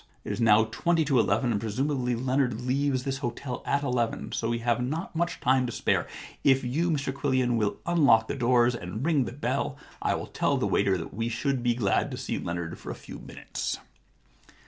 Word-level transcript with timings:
It 0.23 0.31
is 0.31 0.41
now 0.41 0.63
twenty 0.71 1.05
to 1.05 1.19
eleven 1.19 1.51
and 1.51 1.61
presumably 1.61 2.15
Leonard 2.15 2.59
leaves 2.61 3.03
this 3.03 3.19
hotel 3.19 3.61
at 3.67 3.83
eleven; 3.83 4.31
so 4.31 4.49
we 4.49 4.57
have 4.57 4.81
not 4.81 5.15
much 5.15 5.39
time 5.39 5.67
to 5.67 5.71
spare. 5.71 6.07
If 6.43 6.63
you, 6.63 6.89
Mr 6.89 7.13
Quillian, 7.13 7.55
will 7.55 7.77
unlock 7.85 8.27
the 8.27 8.33
doors 8.33 8.73
and 8.73 9.05
ring 9.05 9.25
the 9.25 9.31
bell, 9.31 9.77
I 10.01 10.15
will 10.15 10.25
tell 10.25 10.57
the 10.57 10.65
waiter 10.65 10.97
that 10.97 11.13
we 11.13 11.29
should 11.29 11.61
be 11.61 11.75
glad 11.75 12.09
to 12.09 12.17
see 12.17 12.39
Leonard 12.39 12.79
for 12.79 12.89
a 12.89 12.95
few 12.95 13.19
minutes.' 13.19 13.77